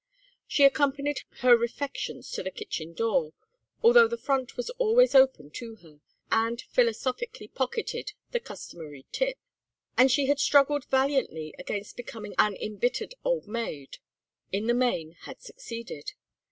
She 0.47 0.63
accompanied 0.63 1.21
her 1.41 1.55
refections 1.55 2.31
to 2.31 2.41
the 2.41 2.49
kitchen 2.49 2.93
door, 2.95 3.33
although 3.83 4.07
the 4.07 4.17
front 4.17 4.57
was 4.57 4.71
always 4.79 5.13
open 5.13 5.51
to 5.51 5.75
her, 5.75 5.99
and 6.31 6.59
philosophically 6.59 7.47
pocketed 7.47 8.13
the 8.31 8.39
customary 8.39 9.05
tip. 9.11 9.37
And 9.99 10.11
she 10.11 10.25
had 10.25 10.39
struggled 10.39 10.85
valiantly 10.85 11.53
against 11.59 11.97
becoming 11.97 12.33
an 12.39 12.55
embittered 12.55 13.13
old 13.23 13.47
maid; 13.47 13.99
in 14.51 14.65
the 14.65 14.73
main, 14.73 15.11
had 15.25 15.39
succeeded. 15.39 16.13